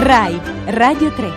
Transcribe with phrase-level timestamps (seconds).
[0.00, 1.32] RAI Radio 3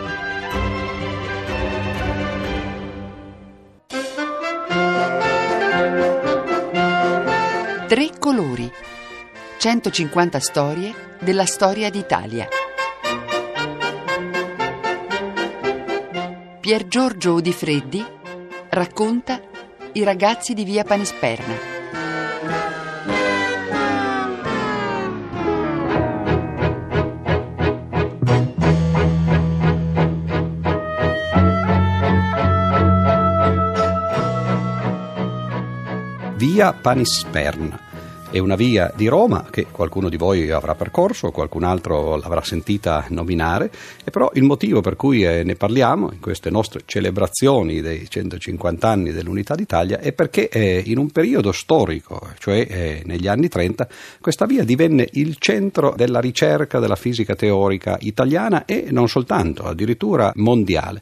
[7.88, 8.72] Tre colori.
[9.58, 12.48] 150 storie della storia d'Italia.
[16.60, 18.06] Pier Giorgio Udifreddi
[18.70, 19.42] racconta
[19.94, 21.71] I ragazzi di via Panisperna.
[36.62, 37.80] Via Panisperna.
[38.30, 43.04] È una via di Roma che qualcuno di voi avrà percorso, qualcun altro l'avrà sentita
[43.10, 43.72] nominare,
[44.06, 48.88] e però il motivo per cui eh, ne parliamo in queste nostre celebrazioni dei 150
[48.88, 53.88] anni dell'Unità d'Italia è perché eh, in un periodo storico, cioè eh, negli anni 30,
[54.22, 60.32] questa via divenne il centro della ricerca della fisica teorica italiana e non soltanto, addirittura
[60.36, 61.02] mondiale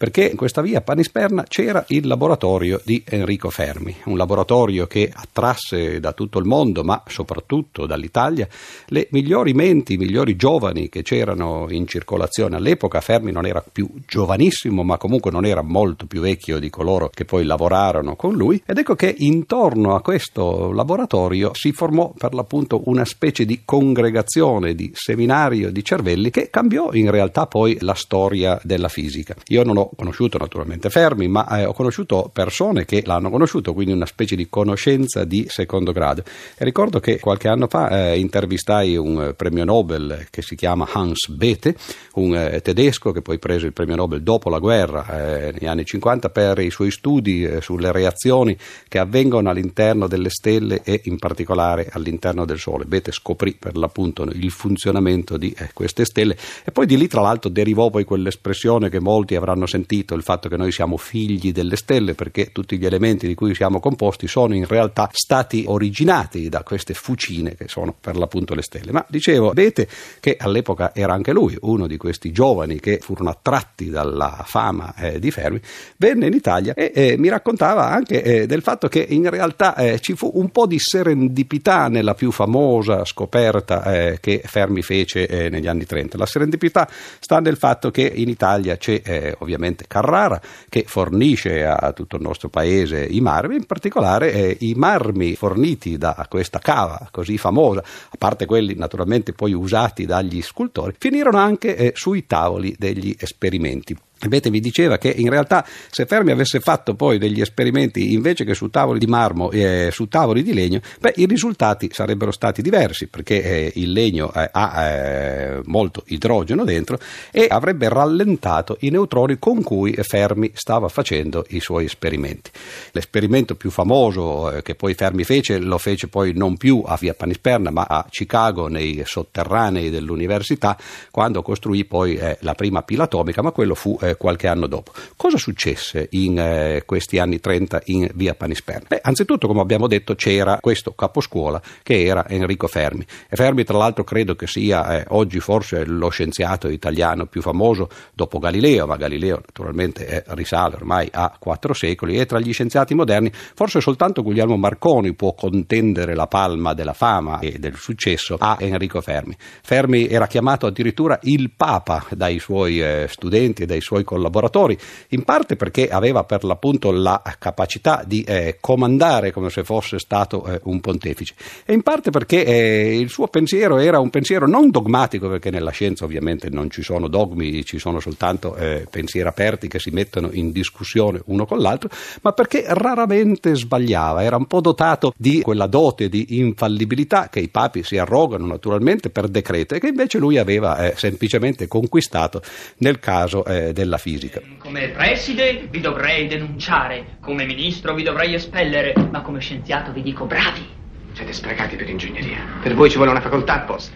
[0.00, 6.00] perché in questa via Panisperna c'era il laboratorio di Enrico Fermi, un laboratorio che attrasse
[6.00, 8.48] da tutto il mondo, ma soprattutto dall'Italia,
[8.86, 12.56] le migliori menti, i migliori giovani che c'erano in circolazione.
[12.56, 17.10] All'epoca Fermi non era più giovanissimo, ma comunque non era molto più vecchio di coloro
[17.10, 22.32] che poi lavorarono con lui ed ecco che intorno a questo laboratorio si formò per
[22.32, 27.92] l'appunto una specie di congregazione, di seminario di cervelli che cambiò in realtà poi la
[27.92, 29.36] storia della fisica.
[29.48, 33.92] Io non ho conosciuto naturalmente Fermi, ma eh, ho conosciuto persone che l'hanno conosciuto, quindi
[33.92, 36.22] una specie di conoscenza di secondo grado.
[36.56, 40.88] E ricordo che qualche anno fa eh, intervistai un eh, premio Nobel che si chiama
[40.90, 41.74] Hans Bethe,
[42.14, 45.84] un eh, tedesco che poi prese il premio Nobel dopo la guerra, eh, negli anni
[45.84, 48.56] 50, per i suoi studi eh, sulle reazioni
[48.88, 52.84] che avvengono all'interno delle stelle e in particolare all'interno del Sole.
[52.84, 57.50] Bethe scoprì per l'appunto il funzionamento di queste stelle e poi di lì tra l'altro
[57.50, 61.76] derivò poi quell'espressione che molti avranno sentito sentito il fatto che noi siamo figli delle
[61.76, 66.62] stelle perché tutti gli elementi di cui siamo composti sono in realtà stati originati da
[66.62, 68.92] queste fucine che sono per l'appunto le stelle.
[68.92, 69.88] Ma dicevo, Bete,
[70.20, 75.18] che all'epoca era anche lui uno di questi giovani che furono attratti dalla fama eh,
[75.18, 75.60] di Fermi,
[75.96, 79.98] venne in Italia e eh, mi raccontava anche eh, del fatto che in realtà eh,
[80.00, 85.48] ci fu un po' di serendipità nella più famosa scoperta eh, che Fermi fece eh,
[85.48, 86.18] negli anni 30.
[86.18, 86.88] La serendipità
[87.18, 92.22] sta nel fatto che in Italia c'è ovviamente ovviamente Carrara, che fornisce a tutto il
[92.22, 97.80] nostro paese i marmi, in particolare eh, i marmi forniti da questa cava così famosa,
[97.80, 103.96] a parte quelli naturalmente poi usati dagli scultori, finirono anche eh, sui tavoli degli esperimenti.
[104.28, 108.52] Bete mi diceva che in realtà se Fermi avesse fatto poi degli esperimenti invece che
[108.52, 112.60] su tavoli di marmo e eh, su tavoli di legno, beh, i risultati sarebbero stati
[112.60, 116.98] diversi perché eh, il legno eh, ha eh, molto idrogeno dentro
[117.30, 122.50] e avrebbe rallentato i neutroni con cui Fermi stava facendo i suoi esperimenti.
[122.92, 127.14] L'esperimento più famoso eh, che poi Fermi fece lo fece poi non più a Via
[127.14, 130.76] Panisperna ma a Chicago nei sotterranei dell'università
[131.10, 134.92] quando costruì poi eh, la prima pila atomica, ma quello fu eh, qualche anno dopo.
[135.16, 138.86] Cosa successe in eh, questi anni 30 in via Panisperna?
[138.88, 143.04] Beh, anzitutto, come abbiamo detto, c'era questo caposcuola che era Enrico Fermi.
[143.28, 147.88] E Fermi, tra l'altro, credo che sia eh, oggi forse lo scienziato italiano più famoso
[148.14, 153.30] dopo Galileo, ma Galileo naturalmente risale ormai a quattro secoli e tra gli scienziati moderni
[153.54, 159.00] forse soltanto Guglielmo Marconi può contendere la palma della fama e del successo a Enrico
[159.00, 159.36] Fermi.
[159.62, 164.76] Fermi era chiamato addirittura il Papa dai suoi eh, studenti e dai suoi suoi collaboratori,
[165.08, 170.44] in parte perché aveva per l'appunto la capacità di eh, comandare come se fosse stato
[170.46, 171.34] eh, un pontefice.
[171.64, 175.70] E in parte perché eh, il suo pensiero era un pensiero non dogmatico perché nella
[175.70, 180.30] scienza ovviamente non ci sono dogmi, ci sono soltanto eh, pensieri aperti che si mettono
[180.32, 181.90] in discussione uno con l'altro,
[182.22, 187.48] ma perché raramente sbagliava, era un po' dotato di quella dote di infallibilità che i
[187.48, 192.42] papi si arrogano naturalmente per decreto e che invece lui aveva eh, semplicemente conquistato
[192.78, 194.40] nel caso eh, della fisica.
[194.58, 200.26] Come preside vi dovrei denunciare, come ministro vi dovrei espellere, ma come scienziato vi dico
[200.26, 200.66] bravi.
[201.12, 202.38] Siete sprecati per ingegneria.
[202.62, 203.94] Per voi ci vuole una facoltà apposta.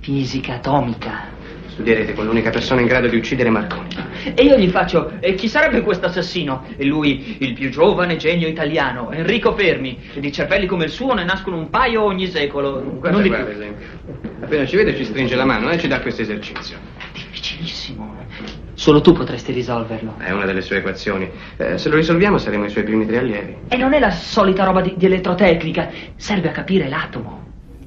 [0.00, 1.40] Fisica atomica.
[1.68, 3.88] Studierete con l'unica persona in grado di uccidere Marconi.
[4.34, 6.66] E io gli faccio, e chi sarebbe questo assassino?
[6.76, 9.98] E lui, il più giovane genio italiano, Enrico Fermi.
[10.12, 12.82] E di cervelli come il suo ne nascono un paio ogni secolo.
[12.82, 13.86] Guarda, non guarda, esempio.
[14.42, 16.76] Appena ci vede ci stringe la mano e ci dà questo esercizio.
[17.12, 18.21] Difficilissimo.
[18.74, 20.16] Solo tu potresti risolverlo.
[20.18, 21.30] È una delle sue equazioni.
[21.56, 23.56] Eh, se lo risolviamo saremo i suoi primi tre allievi.
[23.68, 25.90] E non è la solita roba di, di elettrotecnica.
[26.16, 27.41] Serve a capire l'atomo.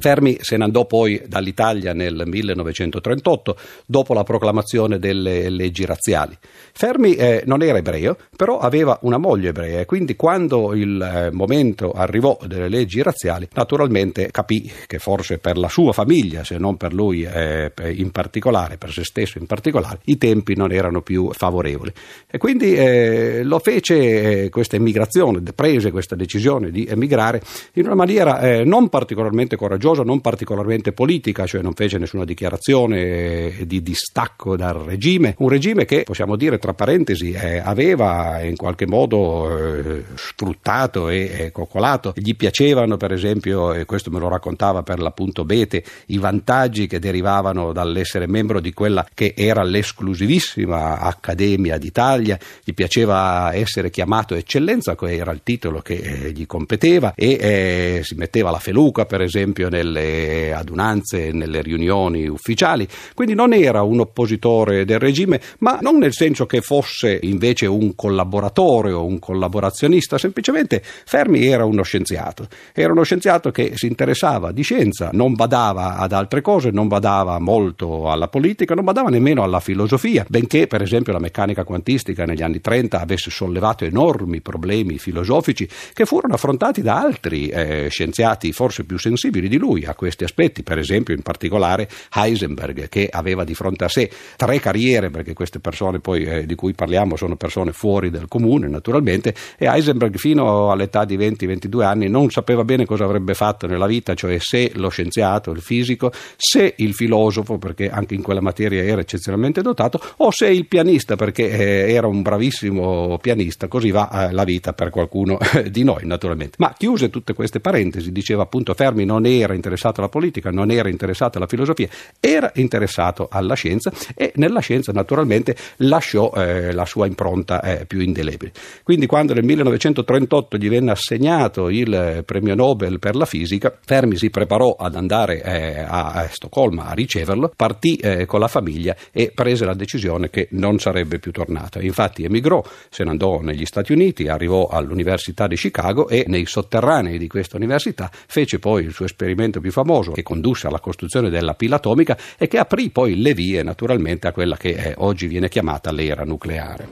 [0.06, 3.58] Fermi se ne andò poi dall'Italia nel 1938
[3.88, 6.38] dopo la proclamazione delle leggi razziali.
[6.74, 11.32] Fermi eh, non era ebreo, però aveva una moglie ebrea e quindi quando il eh,
[11.32, 16.78] momento arrivò delle leggi razziali, naturalmente capì che forse per la sua famiglia, se non
[16.78, 21.32] per lui eh, in particolare, per se stesso in particolare, i tempi non erano più
[21.32, 21.92] favorevoli.
[22.30, 27.42] E quindi eh, lo fece eh, questa emigrazione, prese questa decisione di emigrare
[27.74, 33.56] in una maniera eh, non particolarmente coraggiosa, non particolarmente politica, cioè non fece nessuna dichiarazione
[33.66, 38.88] di distacco dal regime, un regime che possiamo dire tra parentesi eh, aveva in qualche
[38.88, 44.84] modo eh, sfruttato e eh, coccolato, gli piacevano per esempio, e questo me lo raccontava
[44.84, 51.78] per l'appunto Bete, i vantaggi che derivavano dall'essere membro di quella che era l'esclusivissima Accademia
[51.78, 57.38] d'Italia, gli piaceva essere chiamato eccellenza, che era il titolo che eh, gli competeva e
[57.40, 63.84] eh, si metteva la feluca per esempio nelle adunanze, nelle riunioni ufficiali, quindi non era
[63.84, 69.20] un oppositore del regime, ma non nel senso che fosse invece un collaboratore o un
[69.20, 75.34] collaborazionista, semplicemente Fermi era uno scienziato, era uno scienziato che si interessava di scienza, non
[75.34, 80.68] badava ad altre cose, non badava molto alla politica, non badava nemmeno alla filosofia, benché
[80.68, 86.34] per esempio la meccanica quantistica negli anni 30 avesse sollevato enormi problemi filosofici che furono
[86.34, 91.14] affrontati da altri eh, scienziati forse più sensibili di lui a questi aspetti, per esempio
[91.14, 96.24] in particolare Heisenberg che aveva di fronte a sé tre carriere, perché queste persone poi
[96.24, 101.18] eh, di cui parliamo sono persone fuori del comune naturalmente, e Heisenberg fino all'età di
[101.18, 105.62] 20-22 anni non sapeva bene cosa avrebbe fatto nella vita, cioè se lo scienziato, il
[105.62, 110.68] fisico, se il filosofo, perché anche in quella materia era eccezionalmente dotato, o se il
[110.68, 115.38] pianista, perché eh, era un bravissimo pianista, così va eh, la vita per qualcuno
[115.70, 116.58] di noi naturalmente.
[116.60, 120.90] Ma chiuse tutte queste parentesi, diceva appunto Fermi non era interessato alla politica, non era
[120.90, 121.88] interessato alla filosofia,
[122.20, 128.02] era interessato alla scienza e nella scienza naturalmente lasciò eh, la sua impronta eh, più
[128.02, 128.52] indelebile.
[128.84, 134.30] Quindi quando nel 1938 gli venne assegnato il premio Nobel per la fisica, Fermi si
[134.30, 139.32] preparò ad andare eh, a, a, Stoccolma a riceverlo, partì eh, con la famiglia e
[139.34, 141.80] prese la decisione che non sarebbe più tornato.
[141.80, 147.18] Infatti emigrò, se ne andò negli Stati Uniti, arrivò all'Università di Chicago e nei sotterranei
[147.18, 151.54] di questa università fece poi il suo esperimento più famoso che condusse alla costruzione della
[151.54, 155.50] pila atomica e che aprì poi le vie naturalmente a quella che eh, oggi viene
[155.50, 156.88] chiamata l'era nucleare.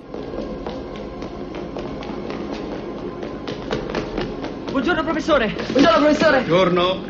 [4.71, 5.53] Buongiorno professore!
[5.71, 6.37] Buongiorno professore!
[6.41, 7.03] Buongiorno!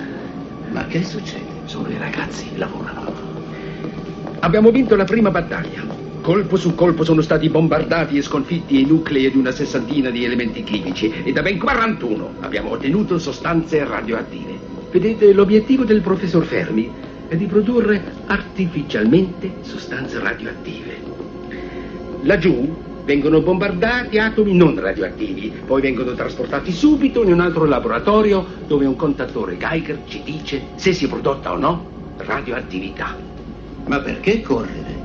[0.72, 1.62] Ma che succede?
[1.66, 3.14] Solo i ragazzi lavorano.
[4.40, 5.82] Abbiamo vinto la prima battaglia.
[6.22, 10.64] Colpo su colpo sono stati bombardati e sconfitti i nuclei di una sessantina di elementi
[10.64, 14.73] chimici e da ben 41 abbiamo ottenuto sostanze radioattive.
[14.94, 16.88] Vedete, l'obiettivo del professor Fermi
[17.28, 20.96] è di produrre artificialmente sostanze radioattive.
[22.22, 22.72] Laggiù
[23.04, 28.96] vengono bombardati atomi non radioattivi, poi vengono trasportati subito in un altro laboratorio dove un
[28.96, 31.88] contatore Geiger ci dice se si è prodotta o no
[32.18, 33.18] radioattività.
[33.88, 35.02] Ma perché correre?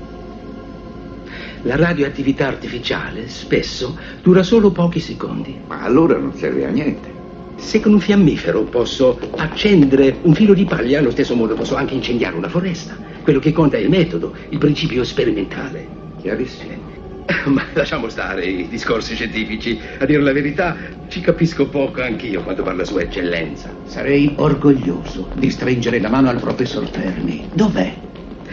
[1.62, 5.58] La radioattività artificiale spesso dura solo pochi secondi.
[5.66, 7.17] Ma allora non serve a niente.
[7.58, 11.92] Se con un fiammifero posso accendere un filo di paglia, allo stesso modo posso anche
[11.92, 12.96] incendiare una foresta.
[13.22, 15.86] Quello che conta è il metodo, il principio sperimentale.
[16.20, 16.96] Chiarissimo.
[17.46, 19.78] Ma lasciamo stare i discorsi scientifici.
[19.98, 20.76] A dire la verità,
[21.08, 23.74] ci capisco poco anch'io quando parla Sua Eccellenza.
[23.84, 27.48] Sarei orgoglioso di stringere la mano al professor Fermi.
[27.52, 27.92] Dov'è?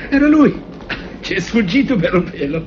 [0.10, 0.62] Era lui.
[1.22, 2.66] Ci è sfuggito per un pelo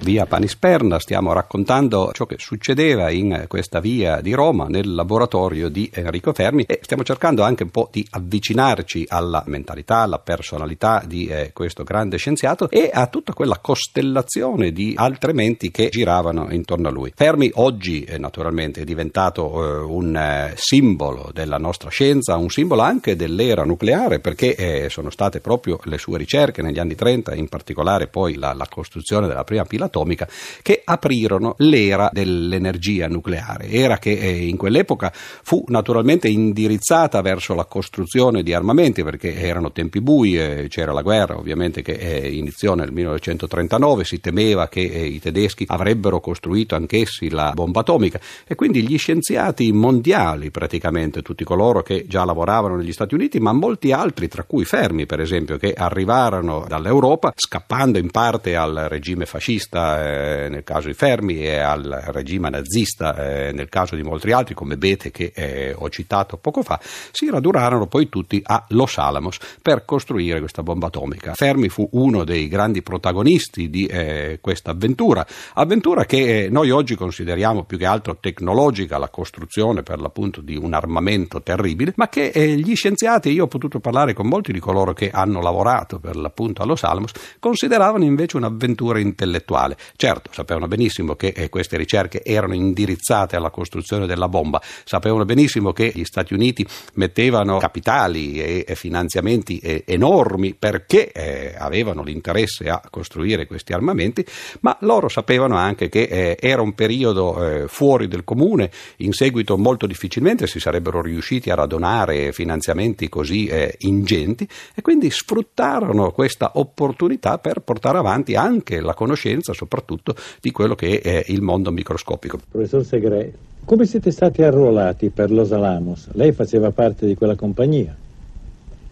[0.00, 5.90] via Panisperna stiamo raccontando ciò che succedeva in questa via di Roma nel laboratorio di
[5.92, 11.26] Enrico Fermi e stiamo cercando anche un po' di avvicinarci alla mentalità, alla personalità di
[11.26, 16.88] eh, questo grande scienziato e a tutta quella costellazione di altre menti che giravano intorno
[16.88, 17.12] a lui.
[17.14, 22.82] Fermi oggi eh, naturalmente è diventato eh, un eh, simbolo della nostra scienza, un simbolo
[22.82, 27.48] anche dell'era nucleare perché eh, sono state proprio le sue ricerche negli anni 30, in
[27.48, 30.28] particolare poi la, la costruzione della prima pila atomica
[30.62, 37.64] che aprirono l'era dell'energia nucleare, era che eh, in quell'epoca fu naturalmente indirizzata verso la
[37.64, 42.74] costruzione di armamenti perché erano tempi bui, eh, c'era la guerra ovviamente che eh, iniziò
[42.74, 48.86] nel 1939, si temeva che i tedeschi avrebbero costruito anch'essi la bomba atomica e quindi
[48.86, 54.28] gli scienziati mondiali praticamente, tutti coloro che già lavoravano negli Stati Uniti, ma molti altri,
[54.28, 60.44] tra cui Fermi per esempio, che arrivarono dall'Europa scappando in parte al regime fascista comunista
[60.44, 64.54] eh, nel caso di Fermi e al regime nazista eh, nel caso di molti altri
[64.54, 69.38] come Bete che eh, ho citato poco fa, si radurarono poi tutti a Los Alamos
[69.62, 71.34] per costruire questa bomba atomica.
[71.34, 76.96] Fermi fu uno dei grandi protagonisti di eh, questa avventura, avventura che eh, noi oggi
[76.96, 82.28] consideriamo più che altro tecnologica, la costruzione per l'appunto di un armamento terribile, ma che
[82.28, 86.16] eh, gli scienziati, io ho potuto parlare con molti di coloro che hanno lavorato per
[86.16, 89.67] l'appunto a Los Alamos, consideravano invece un'avventura intellettuale.
[89.96, 95.72] Certo, sapevano benissimo che eh, queste ricerche erano indirizzate alla costruzione della bomba, sapevano benissimo
[95.72, 102.80] che gli Stati Uniti mettevano capitali e, finanziamenti eh, enormi perché eh, avevano l'interesse a
[102.90, 104.24] costruire questi armamenti,
[104.60, 110.46] ma loro sapevano anche che era un periodo fuori del comune, in seguito molto difficilmente
[110.46, 117.98] si sarebbero riusciti a radunare finanziamenti così ingenti e quindi sfruttarono questa opportunità per portare
[117.98, 122.38] avanti anche la conoscenza soprattutto di quello che è il mondo microscopico.
[122.48, 123.32] Professor Segre,
[123.64, 126.08] come siete stati arruolati per Los Alamos?
[126.12, 127.96] Lei faceva parte di quella compagnia.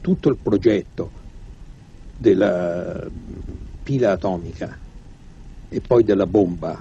[0.01, 1.11] Tutto il progetto
[2.19, 3.07] della
[3.83, 4.77] pila atomica
[5.69, 6.77] e poi della bomba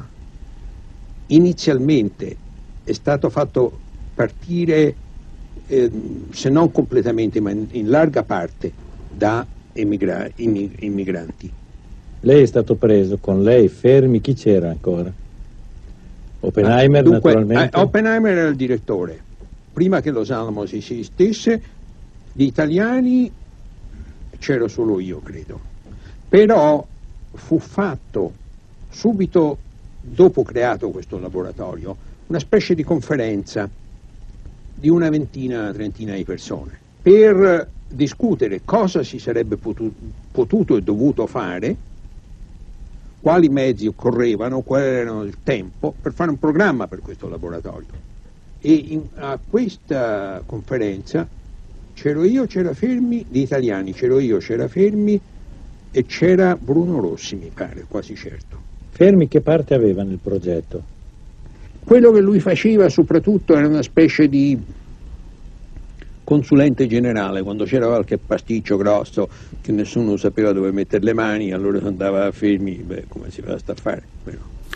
[1.28, 2.38] inizialmente
[2.84, 3.80] è stato fatto
[4.14, 4.96] partire,
[5.68, 5.92] eh,
[6.32, 8.72] se non completamente, ma in, in larga parte,
[9.12, 11.52] da emigra- immigranti.
[12.26, 15.14] Lei è stato preso con lei, fermi, chi c'era ancora?
[16.40, 17.78] Oppenheimer Dunque, naturalmente?
[17.78, 19.22] Eh, Oppenheimer era il direttore.
[19.72, 21.62] Prima che Los Alamos esistesse,
[22.32, 23.32] gli italiani
[24.40, 25.60] c'ero solo io, credo.
[26.28, 26.84] Però
[27.32, 28.34] fu fatto
[28.90, 29.58] subito
[30.02, 33.70] dopo creato questo laboratorio una specie di conferenza
[34.74, 39.94] di una ventina, trentina di persone per discutere cosa si sarebbe potuto,
[40.32, 41.76] potuto e dovuto fare,
[43.26, 47.88] quali mezzi occorrevano, qual era il tempo per fare un programma per questo laboratorio.
[48.62, 51.28] E in, a questa conferenza
[51.96, 55.20] c'ero io, c'era Fermi, di italiani, c'ero io, c'era Fermi
[55.90, 58.60] e c'era Bruno Rossi, mi pare, quasi certo.
[58.92, 60.84] Fermi che parte aveva nel progetto?
[61.84, 64.56] Quello che lui faceva soprattutto era una specie di
[66.26, 69.30] consulente generale, quando c'era qualche pasticcio grosso
[69.62, 73.74] che nessuno sapeva dove mettere le mani, allora andava fermi, beh, come si fa a
[73.76, 74.04] fare?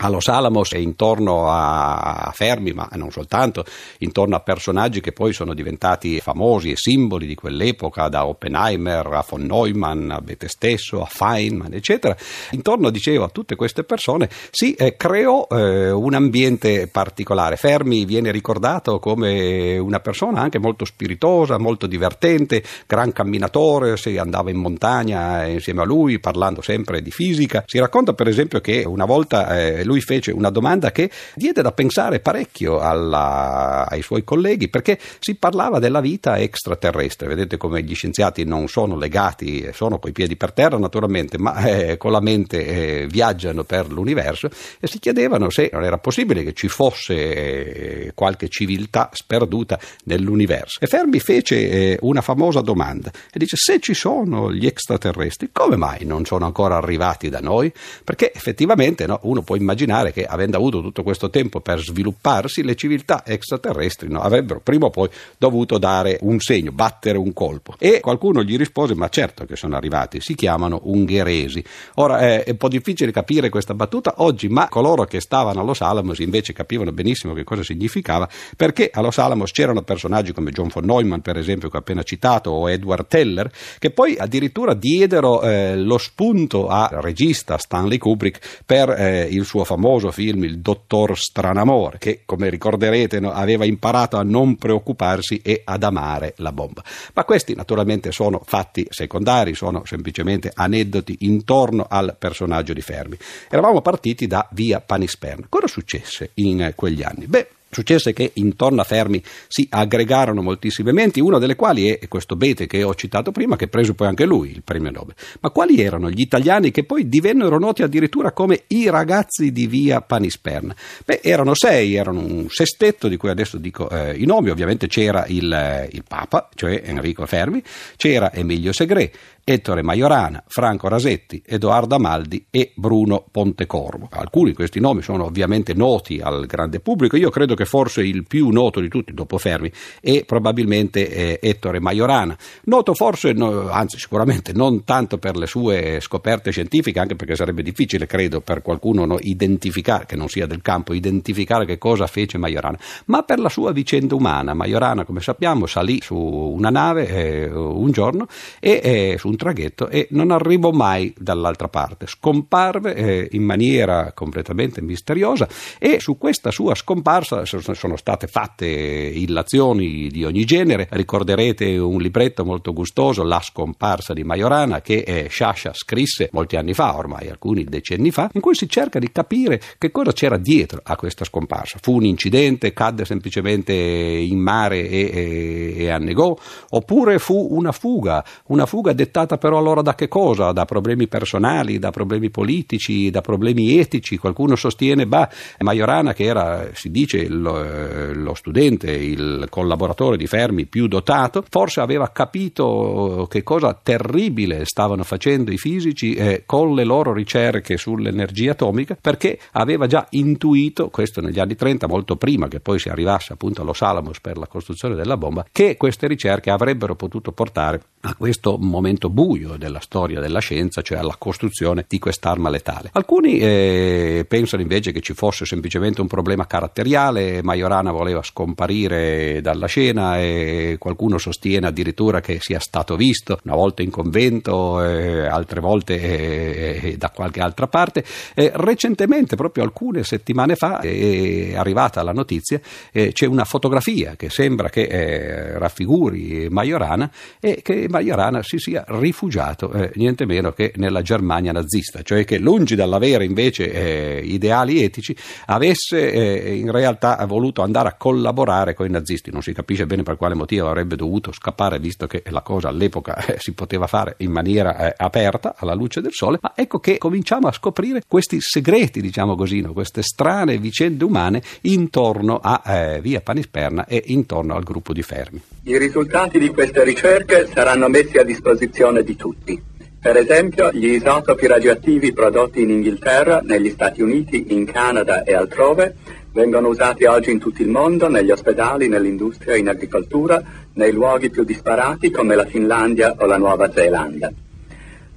[0.02, 3.66] A Los Alamos e intorno a Fermi, ma non soltanto,
[3.98, 9.22] intorno a personaggi che poi sono diventati famosi e simboli di quell'epoca, da Oppenheimer a
[9.28, 12.16] von Neumann, a Bethe stesso, a Feynman, eccetera.
[12.52, 17.56] Intorno, dicevo, a tutte queste persone si eh, creò eh, un ambiente particolare.
[17.56, 24.48] Fermi viene ricordato come una persona anche molto spiritosa, molto divertente, gran camminatore, si andava
[24.48, 27.64] in montagna insieme a lui parlando sempre di fisica.
[27.66, 31.72] Si racconta per esempio che una volta eh, lui fece una domanda che diede da
[31.72, 37.26] pensare parecchio alla, ai suoi colleghi perché si parlava della vita extraterrestre.
[37.26, 41.96] Vedete come gli scienziati non sono legati, sono coi piedi per terra naturalmente, ma eh,
[41.96, 46.52] con la mente eh, viaggiano per l'universo e si chiedevano se non era possibile che
[46.52, 50.78] ci fosse eh, qualche civiltà sperduta nell'universo.
[50.80, 55.76] E Fermi fece eh, una famosa domanda e dice se ci sono gli extraterrestri, come
[55.76, 57.72] mai non sono ancora arrivati da noi?
[58.04, 62.62] Perché effettivamente no, uno può immaginare immaginare che, avendo avuto tutto questo tempo per svilupparsi,
[62.62, 65.08] le civiltà extraterrestri no, avrebbero prima o poi
[65.38, 67.74] dovuto dare un segno, battere un colpo.
[67.78, 71.64] E qualcuno gli rispose: Ma certo che sono arrivati, si chiamano ungheresi.
[71.94, 76.18] Ora è un po' difficile capire questa battuta oggi, ma coloro che stavano a Los
[76.18, 79.18] invece capivano benissimo che cosa significava, perché a Los
[79.52, 83.50] c'erano personaggi come John von Neumann, per esempio, che ho appena citato, o Edward Teller,
[83.78, 89.59] che poi addirittura diedero eh, lo spunto al regista Stanley Kubrick per eh, il suo
[89.64, 95.82] famoso film Il dottor Stranamore, che come ricorderete aveva imparato a non preoccuparsi e ad
[95.82, 96.82] amare la bomba.
[97.14, 103.16] Ma questi naturalmente sono fatti secondari, sono semplicemente aneddoti intorno al personaggio di Fermi.
[103.48, 105.46] Eravamo partiti da via Panisperna.
[105.48, 107.26] Cosa successe in quegli anni?
[107.26, 112.34] Beh, Successe che intorno a Fermi si aggregarono moltissime menti, una delle quali è questo
[112.34, 115.14] Bete che ho citato prima, che prese poi anche lui il premio Nobel.
[115.40, 120.00] Ma quali erano gli italiani che poi divennero noti addirittura come i ragazzi di via
[120.00, 120.74] Panisperna?
[121.04, 125.24] Beh, erano sei, erano un sestetto di cui adesso dico eh, i nomi, ovviamente c'era
[125.28, 127.62] il, il, Papa, cioè Enrico Fermi,
[127.96, 129.12] c'era Emilio Segre,
[129.44, 134.08] Ettore Majorana, Franco Rasetti, Edoardo Amaldi e Bruno Pontecorvo.
[134.10, 138.26] Alcuni di questi nomi sono ovviamente noti al grande pubblico, io credo che forse il
[138.26, 139.70] più noto di tutti dopo Fermi
[140.00, 145.98] è probabilmente eh, Ettore Majorana, noto forse, no, anzi sicuramente non tanto per le sue
[146.00, 150.62] scoperte scientifiche, anche perché sarebbe difficile, credo, per qualcuno no, identificare, che non sia del
[150.62, 154.54] campo, identificare che cosa fece Majorana, ma per la sua vicenda umana.
[154.54, 158.26] Majorana, come sappiamo, salì su una nave eh, un giorno
[158.58, 162.06] e eh, su un traghetto e non arrivò mai dall'altra parte.
[162.06, 170.08] Scomparve eh, in maniera completamente misteriosa e su questa sua scomparsa sono state fatte illazioni
[170.08, 170.88] di ogni genere.
[170.90, 176.74] Ricorderete un libretto molto gustoso, La scomparsa di Majorana, che eh, Sciascia scrisse molti anni
[176.74, 180.80] fa, ormai alcuni decenni fa, in cui si cerca di capire che cosa c'era dietro
[180.82, 181.78] a questa scomparsa.
[181.80, 186.36] Fu un incidente, cadde semplicemente in mare e, e, e annegò,
[186.70, 190.52] oppure fu una fuga, una fuga dettata però allora da che cosa?
[190.52, 194.16] Da problemi personali, da problemi politici, da problemi etici.
[194.16, 200.26] Qualcuno sostiene, bah, Majorana che era, si dice, lo, eh, lo studente, il collaboratore di
[200.26, 206.74] Fermi più dotato, forse aveva capito che cosa terribile stavano facendo i fisici eh, con
[206.74, 212.48] le loro ricerche sull'energia atomica, perché aveva già intuito, questo negli anni 30, molto prima
[212.48, 216.50] che poi si arrivasse appunto allo Salamos per la costruzione della bomba, che queste ricerche
[216.50, 221.98] avrebbero potuto portare a questo momento buio della storia della scienza, cioè alla costruzione di
[221.98, 222.90] quest'arma letale.
[222.92, 229.66] Alcuni eh, pensano invece che ci fosse semplicemente un problema caratteriale, Majorana voleva scomparire dalla
[229.66, 235.60] scena e qualcuno sostiene addirittura che sia stato visto una volta in convento, eh, altre
[235.60, 238.04] volte eh, eh da qualche altra parte.
[238.34, 242.60] recentemente, proprio alcune settimane fa, è arrivata la notizia,
[242.92, 248.84] eh, c'è una fotografia che sembra che eh, raffiguri Majorana e che Majorana si sia
[249.00, 254.82] rifugiato eh, niente meno che nella Germania nazista, cioè che lungi dall'avere invece eh, ideali
[254.82, 255.16] etici
[255.46, 260.02] avesse eh, in realtà voluto andare a collaborare con i nazisti, non si capisce bene
[260.02, 264.14] per quale motivo avrebbe dovuto scappare visto che la cosa all'epoca eh, si poteva fare
[264.18, 268.40] in maniera eh, aperta alla luce del sole, ma ecco che cominciamo a scoprire questi
[268.40, 269.72] segreti, diciamo così, no?
[269.72, 275.40] queste strane vicende umane intorno a eh, Via Panisperna e intorno al gruppo di Fermi.
[275.62, 279.62] I risultati di queste ricerche saranno messi a disposizione di tutti.
[280.00, 285.94] Per esempio, gli isotopi radioattivi prodotti in Inghilterra, negli Stati Uniti, in Canada e altrove
[286.32, 290.42] vengono usati oggi in tutto il mondo, negli ospedali, nell'industria, in agricoltura,
[290.74, 294.32] nei luoghi più disparati come la Finlandia o la Nuova Zelanda.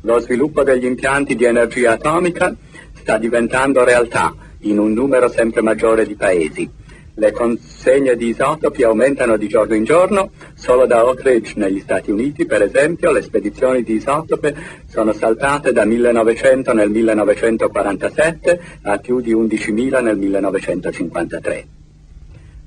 [0.01, 2.53] Lo sviluppo degli impianti di energia atomica
[2.93, 6.69] sta diventando realtà in un numero sempre maggiore di paesi
[7.15, 12.09] le consegne di isotopi aumentano di giorno in giorno, solo da Oak Ridge negli Stati
[12.09, 14.55] Uniti, per esempio, le spedizioni di isotope
[14.87, 21.67] sono saltate da 1900 nel 1947 a più di 11.000 nel 1953.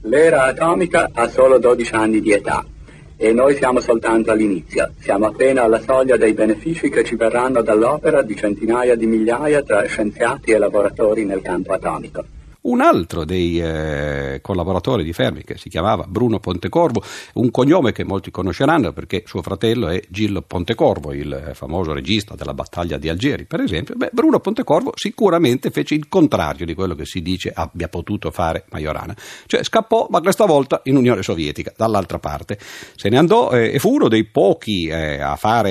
[0.03, 2.65] L'era atomica ha solo 12 anni di età
[3.17, 8.23] e noi siamo soltanto all'inizio, siamo appena alla soglia dei benefici che ci verranno dall'opera
[8.23, 12.36] di centinaia di migliaia tra scienziati e lavoratori nel campo atomico.
[12.67, 17.01] Un altro dei eh, collaboratori di Fermi, che si chiamava Bruno Pontecorvo,
[17.35, 22.55] un cognome che molti conosceranno perché suo fratello è Gillo Pontecorvo, il famoso regista della
[22.55, 23.95] battaglia di Algeri, per esempio.
[23.95, 28.65] Beh, Bruno Pontecorvo sicuramente fece il contrario di quello che si dice abbia potuto fare
[28.71, 29.15] Majorana,
[29.47, 32.59] cioè scappò, ma questa volta in Unione Sovietica, dall'altra parte.
[32.97, 35.71] Se ne andò eh, e fu uno dei pochi eh, a fare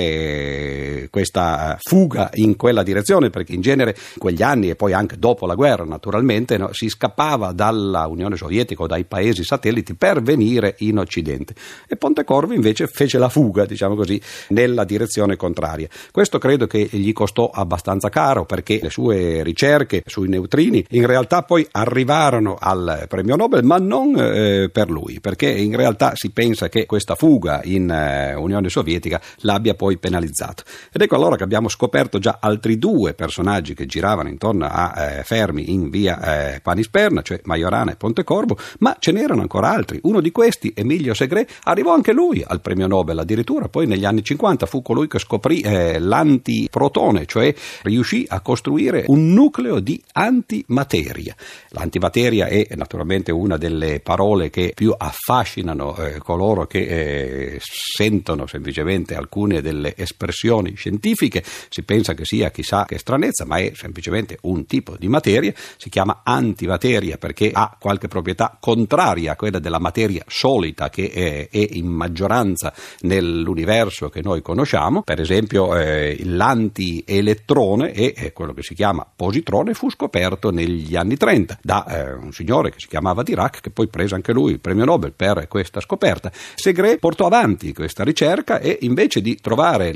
[1.10, 5.46] questa fuga in quella direzione, perché in genere in quegli anni e poi anche dopo
[5.46, 10.22] la guerra, naturalmente, no, si si scappava dalla Unione Sovietica o dai paesi satelliti per
[10.22, 11.54] venire in Occidente.
[11.88, 15.88] E Pontecorvo invece fece la fuga, diciamo così, nella direzione contraria.
[16.12, 21.42] Questo credo che gli costò abbastanza caro perché le sue ricerche sui neutrini in realtà
[21.42, 26.68] poi arrivarono al premio Nobel, ma non eh, per lui, perché in realtà si pensa
[26.68, 30.62] che questa fuga in eh, Unione Sovietica l'abbia poi penalizzato.
[30.96, 35.24] Ed ecco allora che abbiamo scoperto già altri due personaggi che giravano intorno a eh,
[35.24, 39.98] Fermi in via eh, Panisperna, cioè Majorana e Pontecorvo, ma ce n'erano ancora altri.
[40.04, 44.24] Uno di questi, Emilio Segre, arrivò anche lui al premio Nobel, addirittura poi negli anni
[44.24, 51.36] 50 fu colui che scoprì eh, l'antiprotone, cioè riuscì a costruire un nucleo di antimateria.
[51.72, 59.14] L'antimateria è naturalmente una delle parole che più affascinano eh, coloro che eh, sentono semplicemente
[59.14, 64.66] alcune delle espressioni scientifiche, si pensa che sia chissà che stranezza, ma è semplicemente un
[64.66, 70.22] tipo di materia, si chiama antimateria perché ha qualche proprietà contraria a quella della materia
[70.26, 78.32] solita che è, è in maggioranza nell'universo che noi conosciamo, per esempio eh, l'antielettrone e
[78.32, 82.78] quello che si chiama positrone fu scoperto negli anni 30 da eh, un signore che
[82.78, 86.30] si chiamava Dirac che poi prese anche lui il premio Nobel per questa scoperta.
[86.54, 89.92] Segre portò avanti questa ricerca e invece di trovare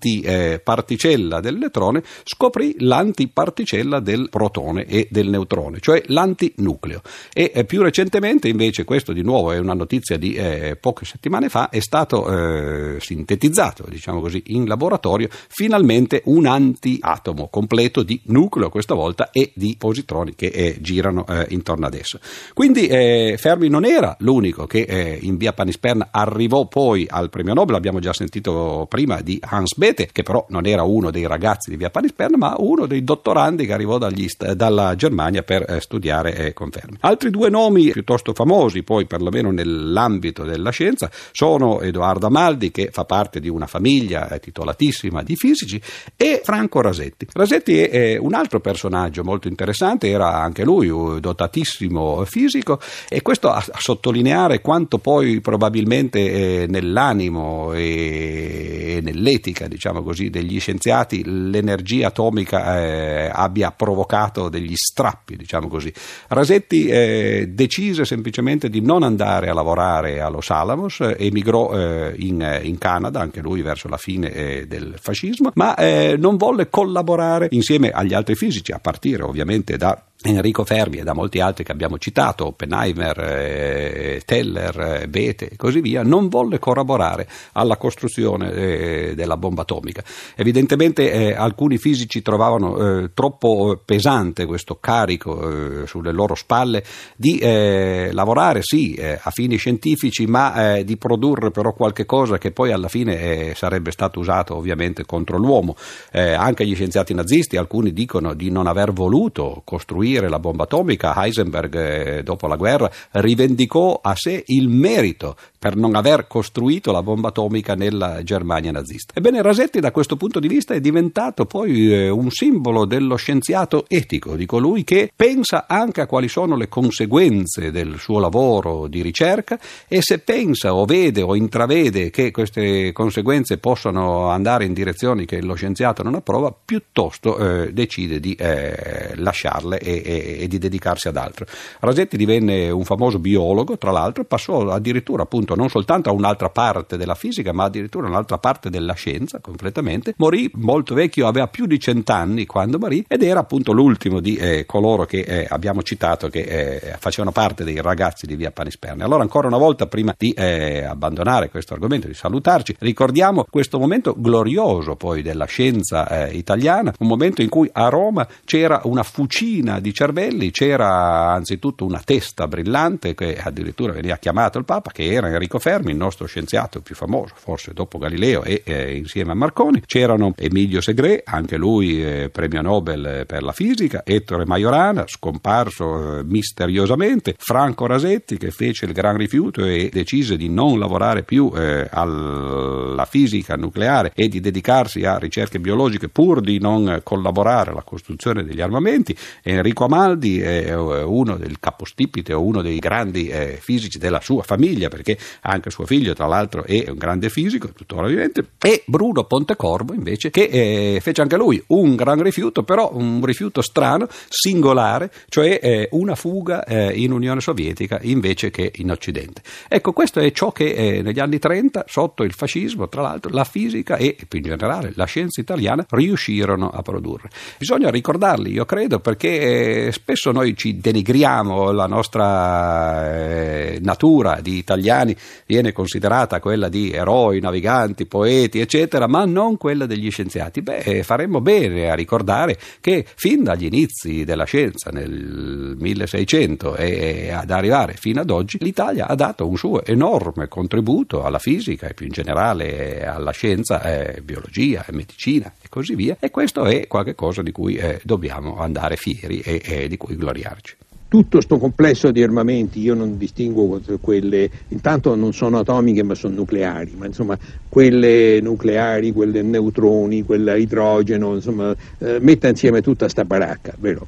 [0.00, 7.02] l'antiparticella dell'elettrone scoprì l'antiparticella del protone e del neutrone, cioè l'antinucleo.
[7.32, 11.48] E eh, più recentemente invece, questo di nuovo è una notizia di eh, poche settimane
[11.48, 18.68] fa, è stato eh, sintetizzato, diciamo così, in laboratorio finalmente un antiatomo completo di nucleo
[18.70, 22.18] questa volta e di positroni che eh, girano eh, intorno ad esso.
[22.54, 27.74] Quindi eh, Fermi non era l'unico che in via Panisperna arrivò poi al premio Nobel,
[27.74, 31.76] abbiamo già sentito prima di Hans Bethe, che però non era uno dei ragazzi di
[31.76, 36.52] via Panisperna, ma uno dei dottorandi che arrivò dagli, dalla Germania per eh, studiare eh,
[36.52, 36.98] conferme.
[37.00, 43.04] Altri due nomi piuttosto famosi, poi perlomeno nell'ambito della scienza, sono Edoardo Amaldi, che fa
[43.04, 45.80] parte di una famiglia eh, titolatissima di fisici,
[46.16, 47.26] e Franco Rasetti.
[47.32, 53.48] Rasetti è un altro personaggio molto interessante, era anche lui un dotatissimo fisico, e questo
[53.50, 62.78] a, a sottolineare quanto poi probabilmente nell'animo e nell'etica, diciamo così, degli scienziati l'energia atomica
[62.78, 65.92] eh, abbia provocato degli strappi, diciamo così.
[66.28, 72.14] Rasetti eh, decise semplicemente di non andare a lavorare a Los Alamos, eh, emigrò eh,
[72.18, 75.74] in, in, Canada, anche lui verso la fine eh, del fascismo, ma
[76.16, 81.14] non volle collaborare insieme agli altri fisici, a partire ovviamente da Enrico Fermi e da
[81.14, 86.58] molti altri che abbiamo citato, Oppenheimer, eh, Teller, eh, Bethe e così via, non volle
[86.58, 90.04] collaborare alla costruzione eh, della bomba atomica.
[90.36, 96.84] Evidentemente eh, alcuni fisici trovavano eh, troppo pesante questo carico eh, sulle loro spalle
[97.16, 102.88] di lavorare sì a fini scientifici ma di produrre però qualche cosa che poi alla
[102.88, 105.76] fine sarebbe stato usato ovviamente contro l'uomo.
[106.12, 111.14] anche gli scienziati nazisti, alcuni dicono di non aver voluto costruire costruire la bomba atomica,
[111.16, 117.02] Heisenberg eh, dopo la guerra rivendicò a sé il merito per non aver costruito la
[117.02, 119.12] bomba atomica nella Germania nazista.
[119.14, 123.84] Ebbene, Rasetti da questo punto di vista è diventato poi eh, un simbolo dello scienziato
[123.86, 129.02] etico, di colui che pensa anche a quali sono le conseguenze del suo lavoro di
[129.02, 135.26] ricerca e se pensa o vede o intravede che queste conseguenze possono andare in direzioni
[135.26, 140.58] che lo scienziato non approva, piuttosto eh, decide di eh, lasciarle e e, e, di
[140.58, 141.46] dedicarsi ad altro.
[141.80, 146.96] Rasetti divenne un famoso biologo, tra l'altro, passò addirittura appunto non soltanto a un'altra parte
[146.96, 150.14] della fisica, ma addirittura a un'altra parte della scienza completamente.
[150.18, 154.66] Morì molto vecchio, aveva più di cent'anni quando morì ed era appunto l'ultimo di eh,
[154.66, 159.04] coloro che eh, abbiamo citato che eh, facevano parte dei ragazzi di Via Panisperna.
[159.04, 164.14] Allora ancora una volta prima di eh, abbandonare questo argomento, di salutarci, ricordiamo questo momento
[164.16, 169.80] glorioso poi della scienza eh, italiana, un momento in cui a Roma c'era una fucina
[169.80, 175.28] di cervelli c'era anzitutto una testa brillante che addirittura veniva chiamato il Papa, che era
[175.40, 179.82] Enrico Fermi, il nostro scienziato più famoso, forse dopo Galileo e eh, insieme a Marconi.
[179.86, 186.24] C'erano Emilio Segre, anche lui eh, premio Nobel per la fisica, Ettore Majorana, scomparso eh,
[186.24, 191.88] misteriosamente, Franco Rasetti che fece il gran rifiuto e decise di non lavorare più eh,
[191.90, 198.44] alla fisica nucleare e di dedicarsi a ricerche biologiche pur di non collaborare alla costruzione
[198.44, 199.16] degli armamenti.
[199.42, 204.88] Enrico Amaldi è uno del capostipite o uno dei grandi eh, fisici della sua famiglia,
[204.88, 209.94] perché anche suo figlio, tra l'altro, è un grande fisico, tuttora vivente, e Bruno Pontecorvo,
[209.94, 215.58] invece, che eh, fece anche lui un gran rifiuto, però un rifiuto strano, singolare, cioè
[215.62, 219.42] eh, una fuga eh, in Unione Sovietica invece che in Occidente.
[219.68, 223.44] Ecco, questo è ciò che eh, negli anni 30, sotto il fascismo, tra l'altro, la
[223.44, 227.30] fisica e più in generale la scienza italiana riuscirono a produrre.
[227.58, 235.16] Bisogna ricordarli, io credo, perché spesso noi ci denigriamo, la nostra eh, natura di italiani
[235.46, 240.62] viene considerata quella di eroi, naviganti, poeti, eccetera, ma non quella degli scienziati.
[240.62, 247.50] Beh, faremmo bene a ricordare che fin dagli inizi della scienza nel 1600 e ad
[247.50, 252.06] arrivare fino ad oggi, l'Italia ha dato un suo enorme contributo alla fisica e più
[252.06, 257.42] in generale alla scienza, eh, biologia e medicina e così via, e questo è qualcosa
[257.42, 260.79] di cui eh, dobbiamo andare fieri e, e di cui gloriarci
[261.10, 266.36] tutto questo complesso di armamenti, io non distingo quelle, intanto non sono atomiche ma sono
[266.36, 267.36] nucleari, ma insomma
[267.68, 274.06] quelle nucleari, quelle neutroni, quella idrogeno, insomma eh, metta insieme tutta sta baracca, vero?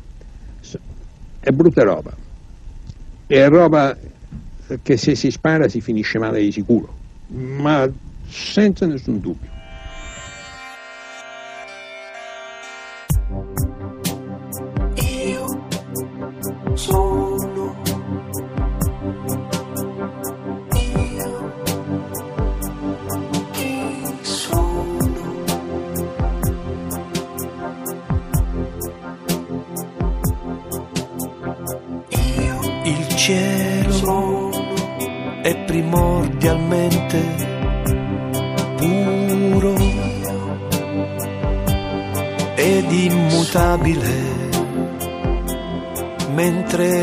[1.40, 2.14] è brutta roba.
[3.26, 3.96] È roba
[4.80, 6.94] che se si spara si finisce male di sicuro,
[7.26, 7.90] ma
[8.28, 9.50] senza nessun dubbio.
[16.82, 17.11] so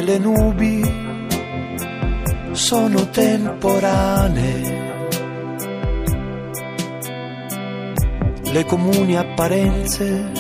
[0.10, 0.82] le nubi
[2.54, 4.78] sono temporanee.
[8.42, 10.32] Le comuni apparenze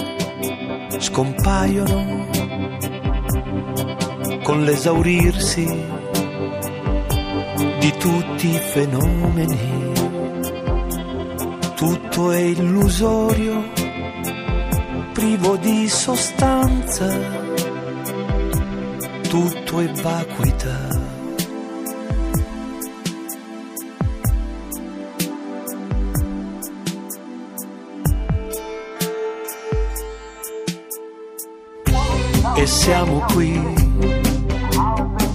[0.97, 2.27] scompaiono
[4.41, 5.65] con l'esaurirsi
[7.79, 9.93] di tutti i fenomeni.
[11.75, 13.69] Tutto è illusorio,
[15.13, 17.07] privo di sostanza,
[19.29, 20.87] tutto è vacuità.
[32.55, 33.53] E siamo qui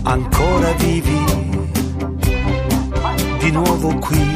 [0.03, 1.25] ancora vivi,
[3.39, 4.35] di nuovo qui,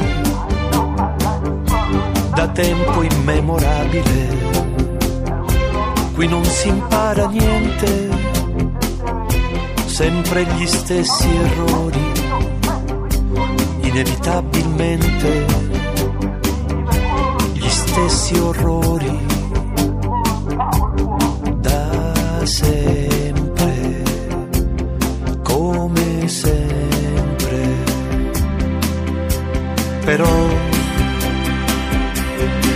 [2.33, 4.37] da tempo immemorabile.
[6.15, 8.38] Qui non si impara niente,
[9.99, 12.13] sempre gli stessi errori,
[13.81, 15.45] inevitabilmente
[17.55, 19.27] gli stessi orrori.
[21.57, 24.03] Da sempre,
[25.43, 27.67] come sempre.
[30.05, 30.49] Però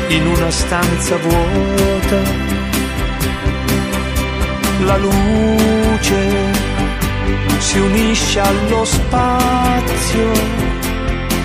[0.08, 2.20] in una stanza vuota
[4.87, 6.71] la luce
[7.58, 10.30] si unisce allo spazio,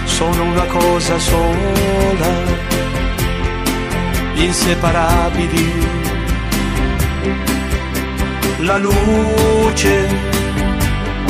[0.05, 2.31] sono una cosa sola,
[4.35, 5.85] inseparabili.
[8.59, 10.07] La luce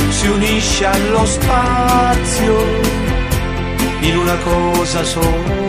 [0.09, 2.65] si unisce allo spazio
[4.01, 5.66] in una cosa sola.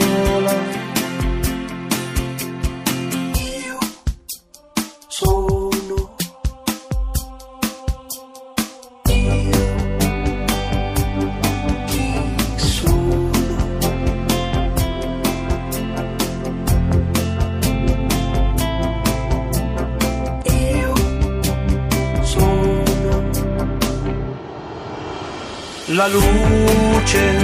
[25.88, 27.38] La luce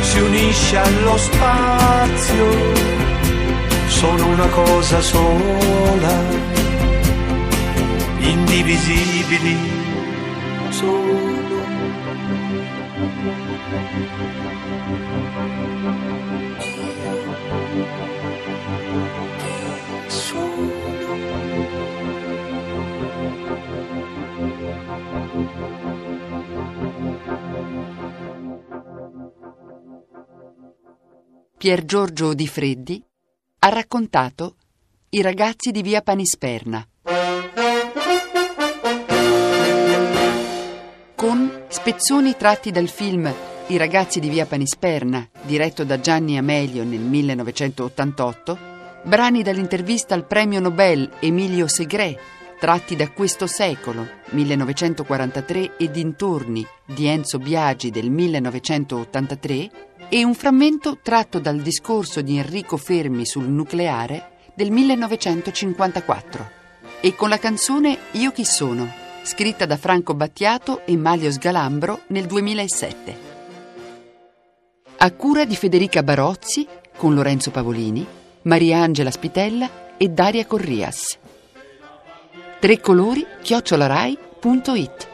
[0.00, 2.46] si unisce allo spazio,
[3.88, 6.22] sono una cosa sola,
[8.18, 9.56] indivisibili
[10.70, 11.20] sono.
[31.56, 33.04] Pier Giorgio Di Freddi
[33.58, 34.56] ha raccontato
[35.10, 36.86] I ragazzi di via Panisperna.
[41.14, 43.30] Con spezzoni tratti dal film
[43.66, 48.58] I ragazzi di via Panisperna, diretto da Gianni Amelio nel 1988,
[49.02, 57.06] brani dall'intervista al premio Nobel Emilio Segre, tratti da Questo secolo, 1943 e dintorni di
[57.06, 59.70] Enzo Biagi del 1983
[60.10, 66.50] e un frammento tratto dal discorso di Enrico Fermi sul nucleare del 1954
[67.00, 68.92] e con la canzone Io chi sono,
[69.22, 73.28] scritta da Franco Battiato e Maglio Sgalambro nel 2007.
[74.98, 78.06] A cura di Federica Barozzi con Lorenzo Pavolini,
[78.42, 81.18] Maria Angela Spitella e Daria Corrias.
[82.60, 82.78] Tre
[83.40, 85.08] chiocciolarai.it